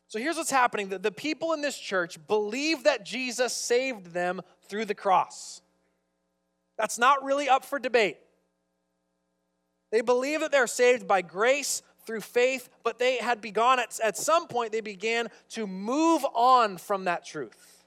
So 0.07 0.19
here's 0.19 0.37
what's 0.37 0.51
happening 0.51 0.89
the, 0.89 0.99
the 0.99 1.11
people 1.11 1.53
in 1.53 1.61
this 1.61 1.77
church 1.77 2.17
believe 2.27 2.83
that 2.83 3.05
Jesus 3.05 3.53
saved 3.53 4.13
them 4.13 4.41
through 4.67 4.85
the 4.85 4.95
cross. 4.95 5.61
That's 6.77 6.97
not 6.97 7.23
really 7.23 7.49
up 7.49 7.65
for 7.65 7.79
debate. 7.79 8.17
They 9.91 10.01
believe 10.01 10.39
that 10.39 10.51
they're 10.51 10.65
saved 10.65 11.07
by 11.07 11.21
grace 11.21 11.83
through 12.05 12.21
faith, 12.21 12.69
but 12.83 12.99
they 12.99 13.17
had 13.17 13.41
begun 13.41 13.79
at, 13.79 13.99
at 14.03 14.17
some 14.17 14.47
point, 14.47 14.71
they 14.71 14.81
began 14.81 15.27
to 15.49 15.67
move 15.67 16.25
on 16.33 16.77
from 16.77 17.05
that 17.05 17.25
truth. 17.25 17.83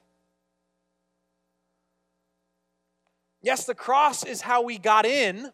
Yes, 3.41 3.65
the 3.65 3.75
cross 3.75 4.25
is 4.25 4.41
how 4.41 4.61
we 4.63 4.77
got 4.77 5.05
in, 5.05 5.51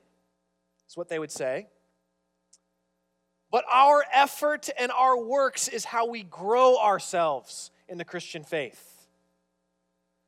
is 0.87 0.97
what 0.97 1.09
they 1.09 1.19
would 1.19 1.31
say. 1.31 1.67
But 3.51 3.65
our 3.71 4.03
effort 4.11 4.69
and 4.79 4.91
our 4.91 5.15
works 5.15 5.67
is 5.67 5.85
how 5.85 6.07
we 6.07 6.23
grow 6.23 6.77
ourselves 6.77 7.69
in 7.87 7.99
the 7.99 8.05
Christian 8.05 8.43
faith. 8.43 9.07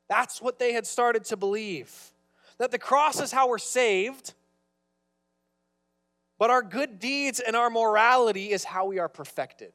That's 0.08 0.42
what 0.42 0.60
they 0.60 0.74
had 0.74 0.86
started 0.86 1.25
to 1.25 1.38
believe. 1.38 1.92
That 2.60 2.70
the 2.70 2.77
cross 2.77 3.20
is 3.20 3.32
how 3.32 3.50
we're 3.50 3.58
saved 3.58 4.36
but 6.38 6.50
our 6.50 6.62
good 6.62 7.00
deeds 7.00 7.39
and 7.39 7.56
our 7.56 7.70
morality 7.70 8.51
is 8.51 8.63
how 8.63 8.86
we 8.86 9.00
are 9.00 9.10
perfected. 9.10 9.72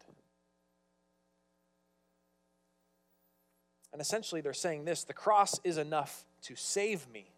And 3.92 4.00
essentially, 4.00 4.40
they're 4.40 4.52
saying 4.52 4.84
this 4.84 5.04
the 5.04 5.12
cross 5.12 5.58
is 5.64 5.78
enough 5.78 6.24
to 6.42 6.56
save 6.56 7.08
me, 7.08 7.32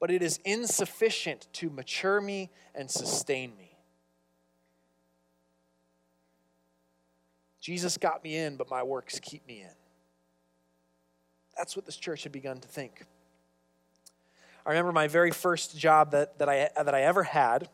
but 0.00 0.10
it 0.10 0.22
is 0.22 0.38
insufficient 0.44 1.48
to 1.54 1.70
mature 1.70 2.20
me 2.20 2.50
and 2.74 2.90
sustain 2.90 3.56
me. 3.56 3.76
Jesus 7.60 7.96
got 7.96 8.22
me 8.22 8.36
in, 8.36 8.56
but 8.56 8.68
my 8.70 8.82
works 8.82 9.18
keep 9.20 9.46
me 9.46 9.62
in. 9.62 9.74
That's 11.56 11.76
what 11.76 11.86
this 11.86 11.96
church 11.96 12.24
had 12.24 12.32
begun 12.32 12.58
to 12.58 12.68
think. 12.68 13.06
I 14.66 14.70
remember 14.70 14.92
my 14.92 15.08
very 15.08 15.30
first 15.30 15.76
job 15.76 16.12
that, 16.12 16.38
that, 16.38 16.48
I, 16.48 16.70
that 16.74 16.94
I 16.94 17.02
ever 17.02 17.22
had. 17.22 17.68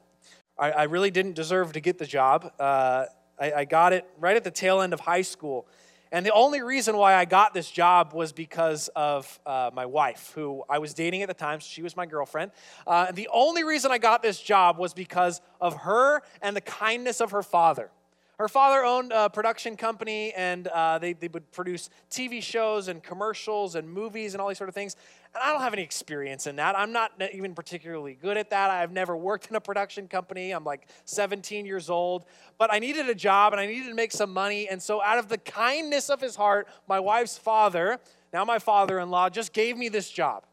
I, 0.58 0.72
I 0.72 0.82
really 0.84 1.12
didn't 1.12 1.34
deserve 1.34 1.72
to 1.72 1.80
get 1.80 1.98
the 1.98 2.06
job. 2.06 2.52
Uh, 2.58 3.04
I, 3.38 3.52
I 3.52 3.64
got 3.64 3.92
it 3.92 4.04
right 4.18 4.36
at 4.36 4.42
the 4.42 4.50
tail 4.50 4.80
end 4.80 4.92
of 4.92 4.98
high 4.98 5.22
school. 5.22 5.68
And 6.10 6.26
the 6.26 6.32
only 6.32 6.62
reason 6.62 6.96
why 6.96 7.14
I 7.14 7.26
got 7.26 7.54
this 7.54 7.70
job 7.70 8.12
was 8.12 8.32
because 8.32 8.88
of 8.96 9.38
uh, 9.46 9.70
my 9.72 9.86
wife, 9.86 10.32
who 10.34 10.64
I 10.68 10.80
was 10.80 10.92
dating 10.92 11.22
at 11.22 11.28
the 11.28 11.34
time. 11.34 11.60
she 11.60 11.82
was 11.82 11.96
my 11.96 12.06
girlfriend. 12.06 12.50
Uh, 12.84 13.12
the 13.12 13.28
only 13.32 13.62
reason 13.62 13.92
I 13.92 13.98
got 13.98 14.20
this 14.20 14.40
job 14.40 14.76
was 14.76 14.92
because 14.92 15.40
of 15.60 15.76
her 15.82 16.22
and 16.42 16.56
the 16.56 16.60
kindness 16.60 17.20
of 17.20 17.30
her 17.30 17.44
father. 17.44 17.92
Her 18.40 18.48
father 18.48 18.82
owned 18.82 19.12
a 19.14 19.28
production 19.28 19.76
company, 19.76 20.32
and 20.32 20.66
uh, 20.66 20.98
they, 20.98 21.12
they 21.12 21.28
would 21.28 21.52
produce 21.52 21.90
TV 22.10 22.42
shows 22.42 22.88
and 22.88 23.02
commercials 23.02 23.74
and 23.74 23.86
movies 23.86 24.32
and 24.32 24.40
all 24.40 24.48
these 24.48 24.56
sort 24.56 24.70
of 24.70 24.74
things. 24.74 24.96
And 25.34 25.42
I 25.44 25.52
don't 25.52 25.60
have 25.60 25.72
any 25.72 25.82
experience 25.82 26.48
in 26.48 26.56
that. 26.56 26.76
I'm 26.76 26.92
not 26.92 27.12
even 27.32 27.54
particularly 27.54 28.14
good 28.14 28.36
at 28.36 28.50
that. 28.50 28.70
I've 28.70 28.90
never 28.90 29.16
worked 29.16 29.48
in 29.48 29.54
a 29.54 29.60
production 29.60 30.08
company. 30.08 30.50
I'm 30.50 30.64
like 30.64 30.88
17 31.04 31.66
years 31.66 31.88
old. 31.88 32.24
But 32.58 32.72
I 32.72 32.80
needed 32.80 33.08
a 33.08 33.14
job 33.14 33.52
and 33.52 33.60
I 33.60 33.66
needed 33.66 33.88
to 33.88 33.94
make 33.94 34.10
some 34.10 34.32
money. 34.32 34.68
And 34.68 34.82
so, 34.82 35.00
out 35.00 35.18
of 35.18 35.28
the 35.28 35.38
kindness 35.38 36.10
of 36.10 36.20
his 36.20 36.34
heart, 36.34 36.66
my 36.88 36.98
wife's 36.98 37.38
father, 37.38 37.98
now 38.32 38.44
my 38.44 38.58
father 38.58 38.98
in 38.98 39.10
law, 39.10 39.28
just 39.28 39.52
gave 39.52 39.76
me 39.76 39.88
this 39.88 40.10
job. 40.10 40.46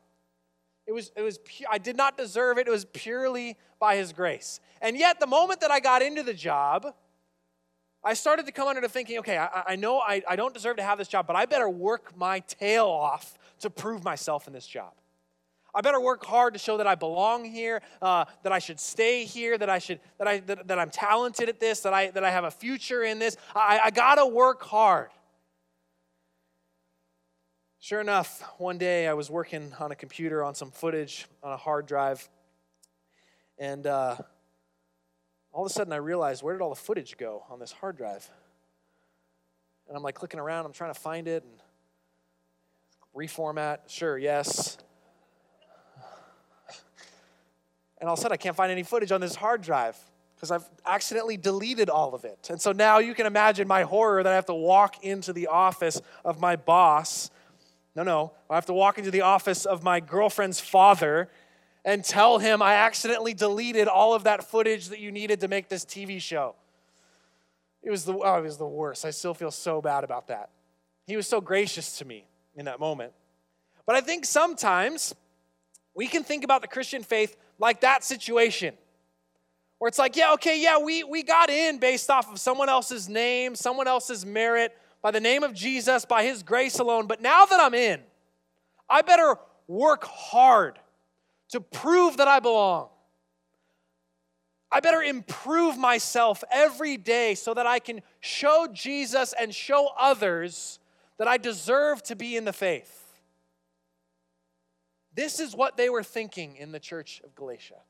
It 0.85 0.93
was, 0.93 1.11
it 1.15 1.21
was, 1.21 1.39
I 1.69 1.79
did 1.79 1.97
not 1.97 2.15
deserve 2.15 2.57
it. 2.59 2.67
It 2.67 2.71
was 2.71 2.85
purely 2.85 3.57
by 3.79 3.95
his 3.95 4.13
grace. 4.13 4.59
And 4.81 4.95
yet, 4.95 5.19
the 5.19 5.27
moment 5.27 5.61
that 5.61 5.71
I 5.71 5.79
got 5.79 6.01
into 6.01 6.21
the 6.21 6.33
job, 6.33 6.93
I 8.03 8.13
started 8.13 8.45
to 8.45 8.51
come 8.51 8.67
under 8.67 8.81
the 8.81 8.89
thinking, 8.89 9.19
okay, 9.19 9.37
I, 9.37 9.63
I 9.67 9.75
know 9.75 9.99
I, 9.99 10.21
I 10.27 10.35
don't 10.35 10.53
deserve 10.53 10.77
to 10.77 10.83
have 10.83 10.97
this 10.97 11.07
job, 11.07 11.27
but 11.27 11.35
I 11.35 11.45
better 11.45 11.69
work 11.69 12.15
my 12.15 12.39
tail 12.39 12.85
off 12.85 13.37
to 13.59 13.69
prove 13.69 14.03
myself 14.03 14.47
in 14.47 14.53
this 14.53 14.67
job. 14.67 14.93
I 15.77 15.81
better 15.81 15.99
work 15.99 16.25
hard 16.25 16.53
to 16.53 16.59
show 16.59 16.77
that 16.77 16.87
I 16.87 16.95
belong 16.95 17.45
here, 17.45 17.81
uh, 18.01 18.25
that 18.41 18.51
I 18.51 18.57
should 18.57 18.79
stay 18.79 19.25
here, 19.25 19.57
that 19.57 19.69
I 19.69 19.77
should 19.77 19.99
that 20.17 20.27
I 20.27 20.39
that, 20.39 20.67
that, 20.69 20.79
I'm 20.79 20.89
talented 20.89 21.49
at 21.49 21.59
this, 21.59 21.81
that 21.81 21.93
I 21.93 22.09
that 22.11 22.23
I 22.23 22.31
have 22.31 22.45
a 22.45 22.51
future 22.51 23.03
in 23.03 23.19
this. 23.19 23.37
I, 23.55 23.79
I 23.85 23.91
gotta 23.91 24.25
work 24.25 24.63
hard. 24.63 25.09
Sure 27.79 28.01
enough, 28.01 28.43
one 28.57 28.79
day 28.79 29.07
I 29.07 29.13
was 29.13 29.29
working 29.29 29.71
on 29.79 29.91
a 29.91 29.95
computer 29.95 30.43
on 30.43 30.55
some 30.55 30.71
footage 30.71 31.27
on 31.43 31.53
a 31.53 31.57
hard 31.57 31.85
drive, 31.85 32.27
and 33.59 33.85
uh, 33.85 34.17
all 35.57 35.65
of 35.65 35.71
a 35.71 35.73
sudden 35.73 35.91
I 35.91 35.95
realized 35.95 36.43
where 36.43 36.53
did 36.53 36.61
all 36.61 36.69
the 36.69 36.75
footage 36.75 37.17
go 37.17 37.43
on 37.49 37.57
this 37.57 37.71
hard 37.71 37.97
drive? 37.97 38.29
And 39.87 39.97
I'm 39.97 40.03
like 40.03 40.13
clicking 40.13 40.39
around, 40.39 40.67
I'm 40.67 40.71
trying 40.71 40.93
to 40.93 40.99
find 40.99 41.27
it 41.27 41.43
and 41.43 41.51
reformat, 43.15 43.79
sure, 43.87 44.19
yes. 44.19 44.77
And 47.99 48.07
all 48.07 48.13
of 48.13 48.19
a 48.19 48.21
sudden 48.21 48.33
I 48.33 48.37
can't 48.37 48.55
find 48.55 48.71
any 48.71 48.83
footage 48.83 49.11
on 49.11 49.19
this 49.19 49.33
hard 49.33 49.63
drive 49.63 49.97
because 50.35 50.51
I've 50.51 50.69
accidentally 50.85 51.37
deleted 51.37 51.89
all 51.89 52.13
of 52.13 52.23
it. 52.23 52.49
And 52.51 52.61
so 52.61 52.71
now 52.71 52.99
you 52.99 53.15
can 53.15 53.25
imagine 53.25 53.67
my 53.67 53.81
horror 53.81 54.21
that 54.21 54.31
I 54.31 54.35
have 54.35 54.45
to 54.45 54.53
walk 54.53 55.03
into 55.03 55.33
the 55.33 55.47
office 55.47 55.99
of 56.23 56.39
my 56.39 56.55
boss. 56.55 57.31
No, 57.95 58.03
no, 58.03 58.31
I 58.47 58.53
have 58.53 58.67
to 58.67 58.73
walk 58.73 58.99
into 58.99 59.09
the 59.09 59.21
office 59.21 59.65
of 59.65 59.81
my 59.81 60.01
girlfriend's 60.01 60.59
father 60.59 61.29
and 61.87 62.03
tell 62.03 62.37
him 62.37 62.61
I 62.61 62.73
accidentally 62.73 63.33
deleted 63.33 63.87
all 63.87 64.13
of 64.13 64.25
that 64.25 64.43
footage 64.43 64.89
that 64.89 64.99
you 64.99 65.09
needed 65.09 65.39
to 65.39 65.47
make 65.47 65.69
this 65.69 65.85
TV 65.85 66.21
show. 66.21 66.53
It 67.81 67.89
was 67.89 68.03
the, 68.03 68.13
oh, 68.13 68.37
it 68.37 68.43
was 68.43 68.57
the 68.57 68.67
worst. 68.67 69.05
I 69.05 69.11
still 69.11 69.33
feel 69.33 69.51
so 69.51 69.81
bad 69.81 70.03
about 70.03 70.27
that. 70.27 70.49
He 71.05 71.15
was 71.15 71.27
so 71.27 71.39
gracious 71.39 71.99
to 71.99 72.05
me 72.05 72.27
in 72.57 72.65
that 72.65 72.81
moment. 72.81 73.13
But 73.85 73.95
I 73.95 74.01
think 74.01 74.25
sometimes 74.25 75.15
we 75.95 76.07
can 76.07 76.25
think 76.25 76.43
about 76.43 76.61
the 76.61 76.67
Christian 76.67 77.03
faith 77.03 77.37
like 77.57 77.79
that 77.79 78.03
situation. 78.03 78.73
Where 79.77 79.87
it's 79.87 79.97
like, 79.97 80.17
yeah, 80.17 80.33
okay, 80.33 80.61
yeah, 80.61 80.79
we, 80.79 81.05
we 81.05 81.23
got 81.23 81.49
in 81.49 81.77
based 81.77 82.09
off 82.09 82.29
of 82.29 82.37
someone 82.37 82.67
else's 82.67 83.07
name, 83.07 83.55
someone 83.55 83.87
else's 83.87 84.25
merit, 84.25 84.75
by 85.01 85.11
the 85.11 85.21
name 85.21 85.43
of 85.43 85.53
Jesus, 85.53 86.03
by 86.03 86.25
his 86.25 86.43
grace 86.43 86.79
alone. 86.79 87.07
But 87.07 87.21
now 87.21 87.45
that 87.45 87.61
I'm 87.61 87.73
in, 87.73 88.01
I 88.89 89.03
better 89.03 89.37
work 89.69 90.03
hard 90.03 90.79
to 91.49 91.61
prove 91.61 92.17
that 92.17 92.27
I 92.27 92.39
belong. 92.39 92.89
I 94.71 94.81
better 94.81 95.01
improve 95.01 95.77
myself 95.77 96.43
every 96.51 96.97
day 96.97 97.35
so 97.35 97.53
that 97.53 97.65
I 97.65 97.79
can 97.79 98.01
show 98.19 98.67
Jesus 98.73 99.33
and 99.39 99.55
show 99.55 99.89
others 99.97 100.79
that 101.17 101.27
I 101.27 101.37
deserve 101.37 102.03
to 102.03 102.15
be 102.15 102.35
in 102.35 102.43
the 102.43 102.53
faith. 102.53 103.03
This 105.13 105.39
is 105.39 105.55
what 105.55 105.77
they 105.77 105.89
were 105.89 106.03
thinking 106.03 106.57
in 106.57 106.71
the 106.71 106.79
church 106.79 107.21
of 107.23 107.33
Galatia. 107.33 107.81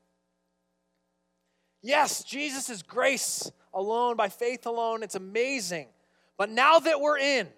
Yes, 1.82 2.24
Jesus 2.24 2.70
is 2.70 2.82
grace 2.82 3.50
alone, 3.74 4.16
by 4.16 4.28
faith 4.28 4.66
alone. 4.66 5.02
It's 5.02 5.14
amazing. 5.14 5.88
But 6.36 6.48
now 6.48 6.78
that 6.78 7.00
we're 7.00 7.18
in, 7.18 7.48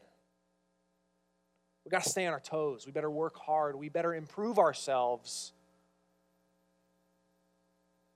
we 1.84 1.90
got 1.90 2.02
to 2.02 2.10
stay 2.10 2.26
on 2.26 2.32
our 2.32 2.40
toes. 2.40 2.84
We 2.84 2.92
better 2.92 3.10
work 3.10 3.36
hard. 3.36 3.76
We 3.76 3.88
better 3.88 4.14
improve 4.14 4.58
ourselves 4.58 5.52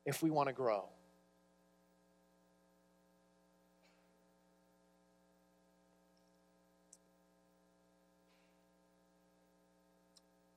if 0.05 0.23
we 0.23 0.31
want 0.31 0.49
to 0.49 0.53
grow. 0.53 0.89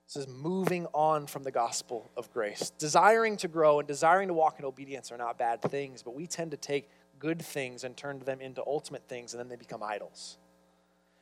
This 0.07 0.25
is 0.25 0.27
moving 0.27 0.87
on 0.93 1.27
from 1.27 1.43
the 1.43 1.51
gospel 1.51 2.09
of 2.15 2.31
grace. 2.31 2.71
Desiring 2.77 3.35
to 3.37 3.49
grow 3.49 3.79
and 3.79 3.87
desiring 3.87 4.29
to 4.29 4.33
walk 4.33 4.57
in 4.57 4.63
obedience 4.63 5.11
are 5.11 5.17
not 5.17 5.37
bad 5.37 5.61
things, 5.61 6.01
but 6.01 6.15
we 6.15 6.25
tend 6.27 6.51
to 6.51 6.57
take 6.57 6.89
good 7.19 7.41
things 7.41 7.83
and 7.83 7.95
turn 7.97 8.19
them 8.19 8.39
into 8.39 8.63
ultimate 8.65 9.07
things, 9.09 9.33
and 9.33 9.39
then 9.39 9.49
they 9.49 9.57
become 9.57 9.83
idols. 9.83 10.37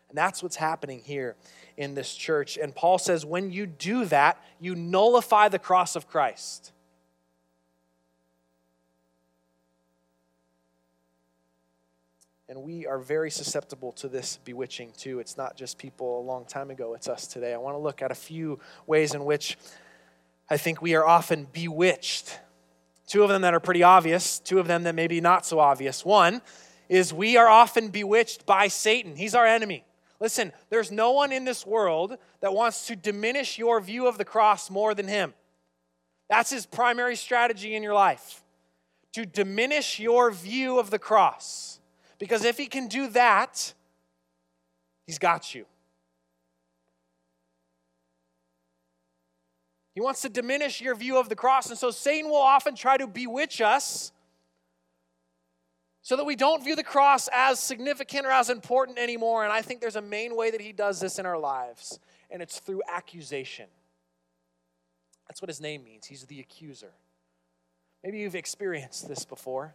And 0.10 0.18
that's 0.18 0.44
what's 0.44 0.56
happening 0.56 1.02
here 1.04 1.36
in 1.78 1.96
this 1.96 2.14
church. 2.14 2.58
And 2.58 2.76
Paul 2.76 3.00
says, 3.00 3.26
when 3.26 3.52
you 3.52 3.66
do 3.66 4.06
that, 4.06 4.40
you 4.60 4.76
nullify 4.76 5.50
the 5.50 5.60
cross 5.60 5.96
of 5.96 6.08
Christ. 6.08 6.72
And 12.48 12.62
we 12.62 12.86
are 12.86 13.00
very 13.00 13.32
susceptible 13.32 13.92
to 13.94 14.08
this 14.08 14.40
bewitching 14.44 14.92
too. 14.98 15.20
It's 15.20 15.38
not 15.38 15.58
just 15.58 15.78
people 15.78 16.20
a 16.20 16.24
long 16.24 16.46
time 16.46 16.70
ago, 16.70 16.94
it's 16.94 17.08
us 17.08 17.28
today. 17.28 17.54
I 17.54 17.58
want 17.58 17.76
to 17.76 17.80
look 17.80 18.02
at 18.02 18.12
a 18.12 18.16
few 18.16 18.60
ways 18.86 19.14
in 19.14 19.26
which 19.26 19.58
I 20.50 20.58
think 20.58 20.82
we 20.82 20.94
are 20.94 21.06
often 21.06 21.48
bewitched 21.52 22.40
Two 23.08 23.24
of 23.24 23.30
them 23.30 23.44
that 23.44 23.54
are 23.54 23.60
pretty 23.60 23.84
obvious, 23.84 24.40
two 24.40 24.60
of 24.60 24.68
them 24.68 24.84
that 24.84 24.96
maybe 24.96 25.22
not 25.22 25.46
so 25.46 25.60
obvious. 25.60 26.04
One 26.04 26.42
is 26.90 27.14
we 27.14 27.38
are 27.38 27.48
often 27.48 27.90
bewitched 27.90 28.46
by 28.46 28.68
Satan, 28.68 29.16
he's 29.16 29.36
our 29.36 29.46
enemy. 29.46 29.86
Listen, 30.20 30.54
there's 30.70 30.92
no 30.92 31.12
one 31.12 31.32
in 31.32 31.44
this 31.44 31.66
world 31.66 32.18
that 32.40 32.54
wants 32.54 32.88
to 32.88 32.96
diminish 32.96 33.58
your 33.58 33.82
view 33.82 34.08
of 34.08 34.18
the 34.18 34.26
cross 34.26 34.70
more 34.70 34.96
than 34.96 35.08
him. 35.08 35.34
That's 36.30 36.50
his 36.50 36.66
primary 36.66 37.16
strategy 37.16 37.76
in 37.76 37.84
your 37.84 37.94
life 37.94 38.44
to 39.14 39.26
diminish 39.26 40.00
your 40.00 40.32
view 40.32 40.80
of 40.80 40.90
the 40.90 41.00
cross. 41.00 41.75
Because 42.20 42.46
if 42.46 42.58
he 42.58 42.68
can 42.68 42.88
do 42.88 43.10
that, 43.10 43.74
he's 45.06 45.20
got 45.20 45.54
you. 45.54 45.66
He 49.94 50.02
wants 50.02 50.22
to 50.24 50.30
diminish 50.30 50.82
your 50.82 50.96
view 50.96 51.18
of 51.18 51.30
the 51.30 51.36
cross. 51.36 51.70
And 51.70 51.78
so 51.78 51.90
Satan 51.90 52.30
will 52.30 52.38
often 52.38 52.76
try 52.76 52.98
to 52.98 53.08
bewitch 53.08 53.62
us 53.62 54.12
so 56.02 56.16
that 56.18 56.26
we 56.26 56.36
don't 56.36 56.64
view 56.64 56.76
the 56.76 56.84
cross 56.84 57.30
as 57.34 57.60
significant 57.60 58.26
or 58.26 58.32
as 58.32 58.50
important 58.50 59.00
anymore. 59.00 59.44
And 59.44 59.54
I 59.54 59.62
think 59.62 59.82
there's 59.82 59.96
a 59.96 60.02
main 60.02 60.36
way 60.36 60.52
that 60.52 60.62
he 60.62 60.72
does 60.72 61.00
this 61.00 61.18
in 61.18 61.26
our 61.26 61.38
lives, 61.38 61.98
and 62.30 62.42
it's 62.42 62.60
through 62.60 62.82
accusation. 62.88 63.68
That's 65.28 65.42
what 65.42 65.50
his 65.50 65.60
name 65.60 65.84
means. 65.84 66.06
He's 66.06 66.24
the 66.26 66.40
accuser. 66.40 66.92
Maybe 68.04 68.20
you've 68.20 68.36
experienced 68.36 69.08
this 69.08 69.26
before. 69.26 69.74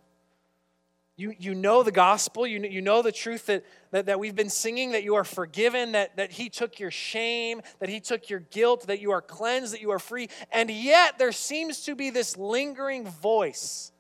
You, 1.21 1.35
you 1.39 1.55
know 1.55 1.83
the 1.83 1.93
gospel, 1.93 2.47
you, 2.47 2.63
you 2.63 2.81
know 2.81 3.03
the 3.03 3.13
truth 3.13 3.45
that, 3.45 3.63
that, 3.91 4.07
that 4.07 4.19
we've 4.19 4.35
been 4.35 4.49
singing, 4.49 4.93
that 4.93 5.05
you 5.05 5.17
are 5.17 5.25
forgiven, 5.25 5.93
that, 5.93 6.17
that 6.17 6.33
He 6.33 6.49
took 6.49 6.81
your 6.81 6.91
shame, 6.91 7.61
that 7.79 7.91
He 7.91 8.01
took 8.01 8.31
your 8.31 8.41
guilt, 8.41 8.87
that 8.87 9.03
you 9.03 9.11
are 9.11 9.21
cleansed, 9.21 9.75
that 9.75 9.83
you 9.83 9.91
are 9.91 9.99
free. 9.99 10.31
And 10.51 10.71
yet 10.71 11.19
there 11.19 11.33
seems 11.33 11.85
to 11.85 11.95
be 11.95 12.09
this 12.09 12.39
lingering 12.39 13.07
voice 13.07 13.93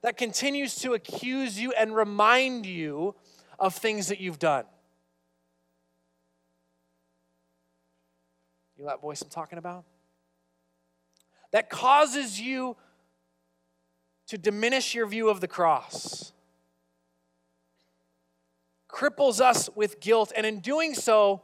that 0.00 0.16
continues 0.16 0.76
to 0.76 0.94
accuse 0.94 1.60
you 1.60 1.72
and 1.72 1.94
remind 1.94 2.64
you 2.64 3.14
of 3.58 3.74
things 3.74 4.08
that 4.08 4.18
you've 4.18 4.38
done. 4.38 4.64
You 8.78 8.84
know 8.84 8.88
that 8.88 9.02
voice 9.02 9.20
I'm 9.20 9.28
talking 9.28 9.58
about? 9.58 9.84
That 11.50 11.68
causes 11.68 12.40
you 12.40 12.78
to 14.28 14.38
diminish 14.38 14.94
your 14.94 15.06
view 15.06 15.28
of 15.28 15.42
the 15.42 15.48
cross, 15.48 16.32
cripples 18.96 19.40
us 19.40 19.68
with 19.74 20.00
guilt, 20.00 20.32
and 20.34 20.46
in 20.46 20.60
doing 20.60 20.94
so, 20.94 21.42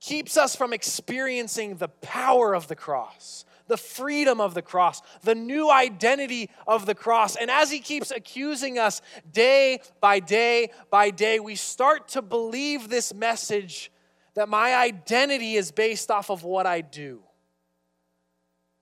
keeps 0.00 0.36
us 0.36 0.56
from 0.56 0.72
experiencing 0.72 1.76
the 1.76 1.88
power 1.88 2.54
of 2.54 2.66
the 2.68 2.76
cross 2.76 3.44
the 3.70 3.76
freedom 3.76 4.40
of 4.40 4.52
the 4.52 4.62
cross, 4.62 5.00
the 5.22 5.34
new 5.34 5.70
identity 5.70 6.50
of 6.66 6.86
the 6.86 6.94
cross. 6.94 7.36
And 7.36 7.48
as 7.50 7.70
he 7.70 7.78
keeps 7.78 8.10
accusing 8.10 8.80
us 8.80 9.00
day 9.32 9.80
by 10.00 10.18
day 10.18 10.70
by 10.90 11.10
day, 11.10 11.38
we 11.38 11.54
start 11.54 12.08
to 12.08 12.20
believe 12.20 12.88
this 12.88 13.14
message 13.14 13.92
that 14.34 14.48
my 14.48 14.74
identity 14.74 15.54
is 15.54 15.70
based 15.70 16.10
off 16.10 16.30
of 16.30 16.42
what 16.42 16.66
I 16.66 16.80
do 16.80 17.22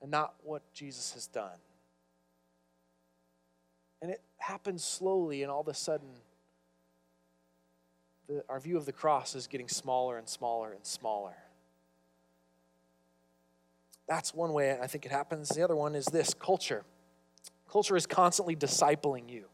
and 0.00 0.10
not 0.10 0.34
what 0.42 0.62
Jesus 0.72 1.12
has 1.12 1.26
done. 1.26 1.58
And 4.00 4.10
it 4.10 4.22
happens 4.38 4.82
slowly, 4.82 5.42
and 5.42 5.52
all 5.52 5.60
of 5.60 5.68
a 5.68 5.74
sudden, 5.74 6.08
the, 8.28 8.44
our 8.48 8.60
view 8.60 8.76
of 8.76 8.86
the 8.86 8.92
cross 8.92 9.34
is 9.34 9.46
getting 9.46 9.68
smaller 9.68 10.18
and 10.18 10.28
smaller 10.28 10.72
and 10.72 10.84
smaller. 10.84 11.34
That's 14.06 14.34
one 14.34 14.52
way 14.52 14.78
I 14.80 14.86
think 14.86 15.04
it 15.04 15.12
happens. 15.12 15.48
The 15.48 15.62
other 15.62 15.76
one 15.76 15.94
is 15.94 16.06
this 16.06 16.34
culture. 16.34 16.84
Culture 17.70 17.96
is 17.96 18.06
constantly 18.06 18.56
discipling 18.56 19.28
you, 19.28 19.44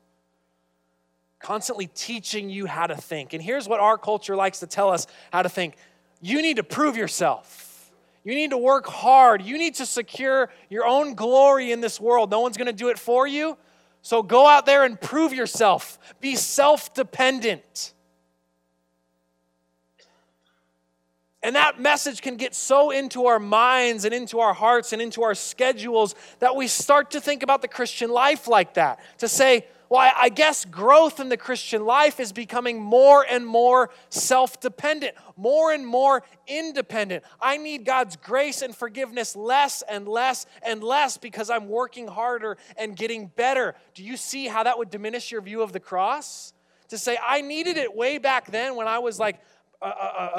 constantly 1.41 1.89
teaching 1.89 2.49
you 2.49 2.67
how 2.67 2.87
to 2.87 2.97
think. 2.97 3.33
And 3.33 3.43
here's 3.43 3.69
what 3.69 3.81
our 3.81 3.99
culture 3.99 4.37
likes 4.37 4.61
to 4.61 4.67
tell 4.67 4.91
us 4.91 5.07
how 5.33 5.43
to 5.43 5.49
think 5.49 5.77
you 6.21 6.41
need 6.41 6.57
to 6.57 6.63
prove 6.63 6.97
yourself. 6.97 7.91
You 8.23 8.35
need 8.35 8.51
to 8.51 8.59
work 8.59 8.87
hard. 8.87 9.43
You 9.43 9.59
need 9.59 9.75
to 9.77 9.87
secure 9.87 10.51
your 10.71 10.87
own 10.87 11.15
glory 11.15 11.73
in 11.73 11.81
this 11.81 12.01
world. 12.01 12.31
No 12.31 12.41
one's 12.41 12.57
going 12.57 12.67
to 12.67 12.73
do 12.73 12.89
it 12.89 12.99
for 12.99 13.27
you. 13.27 13.59
So 14.01 14.23
go 14.23 14.47
out 14.47 14.67
there 14.67 14.85
and 14.85 14.99
prove 15.01 15.33
yourself. 15.33 15.99
Be 16.21 16.37
self 16.37 16.95
dependent. 16.95 17.94
And 21.45 21.57
that 21.57 21.79
message 21.79 22.23
can 22.23 22.37
get 22.37 22.55
so 22.55 22.91
into 22.91 23.27
our 23.27 23.39
minds 23.39 24.07
and 24.07 24.15
into 24.15 24.41
our 24.41 24.55
hearts 24.55 24.95
and 24.95 25.03
into 25.03 25.23
our 25.23 25.35
schedules 25.35 26.15
that 26.39 26.57
we 26.57 26.67
start 26.67 27.11
to 27.11 27.21
think 27.21 27.43
about 27.43 27.61
the 27.61 27.69
Christian 27.69 28.09
life 28.09 28.49
like 28.49 28.75
that. 28.75 28.99
To 29.19 29.29
say, 29.29 29.67
well, 29.91 30.11
I 30.17 30.31
guess 30.31 30.65
growth 30.65 31.21
in 31.21 31.29
the 31.29 31.37
Christian 31.37 31.85
life 31.85 32.19
is 32.19 32.33
becoming 32.33 32.81
more 32.81 33.27
and 33.29 33.47
more 33.47 33.91
self 34.09 34.59
dependent, 34.59 35.17
more 35.37 35.71
and 35.71 35.87
more 35.87 36.23
independent. 36.47 37.23
I 37.43 37.59
need 37.59 37.85
God's 37.85 38.17
grace 38.17 38.63
and 38.63 38.75
forgiveness 38.75 39.37
less 39.37 39.83
and 39.83 40.09
less 40.09 40.47
and 40.63 40.83
less 40.83 41.19
because 41.19 41.51
I'm 41.51 41.69
working 41.69 42.09
harder 42.09 42.57
and 42.79 42.97
getting 42.97 43.27
better. 43.27 43.75
Do 43.93 44.03
you 44.03 44.17
see 44.17 44.47
how 44.47 44.63
that 44.63 44.79
would 44.79 44.89
diminish 44.89 45.31
your 45.31 45.43
view 45.43 45.61
of 45.61 45.73
the 45.73 45.81
cross? 45.81 46.55
To 46.89 46.97
say, 46.97 47.19
I 47.23 47.43
needed 47.43 47.77
it 47.77 47.95
way 47.95 48.17
back 48.17 48.51
then 48.51 48.77
when 48.77 48.89
I 48.89 48.99
was 49.01 49.19
like 49.19 49.41
a, 49.85 49.87
a, 49.87 49.91
a 49.91 50.31